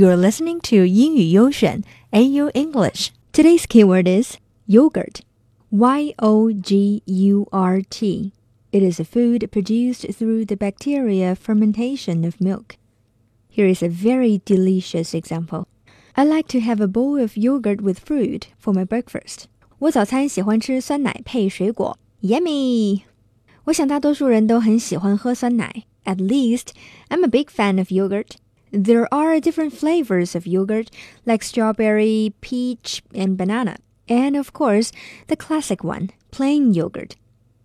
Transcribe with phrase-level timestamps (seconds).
[0.00, 3.10] You're listening to 英语优选 AU English.
[3.34, 5.20] Today's keyword is yogurt.
[5.68, 8.32] Y O G U R T.
[8.72, 12.78] It is a food produced through the bacteria fermentation of milk.
[13.50, 15.66] Here is a very delicious example.
[16.16, 19.48] I like to have a bowl of yogurt with fruit for my breakfast.
[19.80, 23.02] 我早餐喜欢吃酸奶配水果，Yummy！
[23.64, 25.84] 我想大多数人都很喜欢喝酸奶。
[26.06, 26.68] At least,
[27.10, 28.36] I'm a big fan of yogurt.
[28.71, 30.89] There are different flavors of yogurt,
[31.25, 33.77] like strawberry, peach, and banana.
[34.07, 34.91] And of course,
[35.27, 37.11] the classic one, plain yogurt.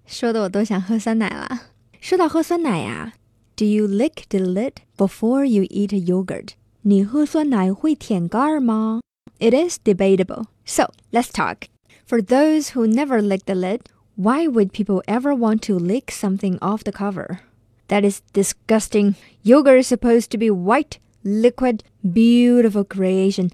[0.06, 1.62] 说的我都想喝酸奶了。
[2.00, 3.12] 说到喝酸奶呀、
[3.56, 6.50] Do you lick the lid before you eat a yogurt?
[6.82, 9.00] 你喝酸奶会舔盖儿吗？
[9.38, 10.46] It is debatable.
[10.64, 11.68] So let's talk.
[12.06, 13.80] For those who never lick the lid,
[14.16, 17.40] why would people ever want to lick something off the cover?
[17.88, 19.16] That is disgusting.
[19.42, 23.50] Yogurt is supposed to be white, liquid, beautiful creation.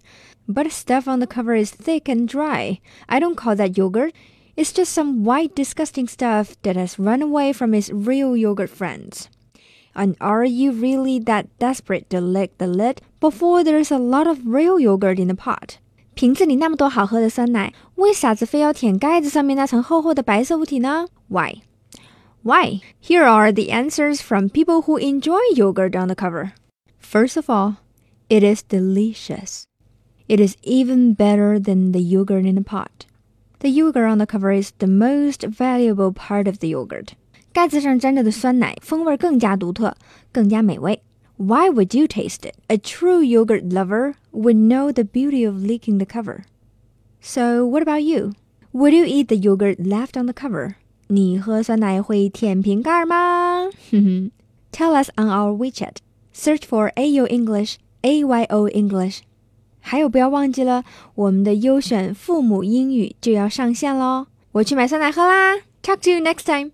[0.47, 2.81] But the stuff on the cover is thick and dry.
[3.09, 4.13] I don't call that yogurt.
[4.57, 9.29] It's just some white, disgusting stuff that has run away from its real yogurt friends.
[9.95, 14.47] And are you really that desperate to lick the lid before there's a lot of
[14.47, 15.79] real yogurt in the pot?
[16.15, 21.07] 瓶子里那么多好喝的酸奶，为啥子非要舔盖子上面那层厚厚的白色物体呢？
[21.29, 21.63] Why?
[22.43, 22.81] Why?
[23.01, 26.53] Here are the answers from people who enjoy yogurt on the cover.
[26.99, 27.79] First of all,
[28.29, 29.67] it is delicious.
[30.29, 33.07] It is even better than the yogurt in the pot.
[33.61, 37.15] The yogurt on the cover is the most valuable part of the yogurt.
[37.53, 39.97] 盖子上沾着的酸奶风味更加独特，
[40.33, 41.03] 更加美味。
[41.39, 42.57] why would you taste it?
[42.71, 46.47] A true yogurt lover would know the beauty of licking the cover.
[47.21, 48.33] So, what about you?
[48.73, 50.79] Would you eat the yogurt left on the cover?
[51.14, 54.32] 你喝酸奶会舔瓶盖吗哼哼
[54.72, 55.96] ？Tell us on our WeChat.
[56.34, 59.20] Search for AU English, AYO English.
[59.82, 64.28] 还有，不要忘记了，我们的优选父母英语就要上线喽！
[64.54, 66.72] 我去买酸奶喝啦！Talk to you next time.